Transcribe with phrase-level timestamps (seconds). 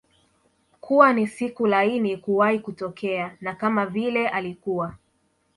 [0.81, 4.95] kuwa ni siku laini kuwahi kutokea na kama vile alikuwa